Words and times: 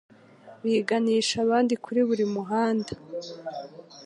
biganisha 0.63 1.35
abandi 1.45 1.73
kuri 1.83 1.99
buri 2.07 2.25
muhanda 2.33 2.93